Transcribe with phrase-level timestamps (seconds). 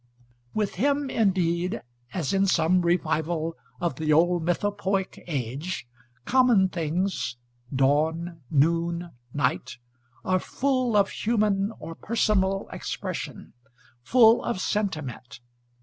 [0.55, 1.79] With him indeed,
[2.11, 5.87] as in some revival of the old mythopoeic age,
[6.25, 7.37] common things
[7.71, 9.77] dawn, noon, night
[10.25, 13.53] are full of human or personal expression,
[14.01, 15.39] full of sentiment.